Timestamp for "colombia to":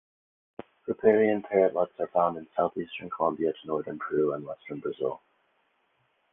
3.11-3.67